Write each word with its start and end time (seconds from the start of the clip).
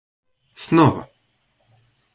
снова 0.65 1.03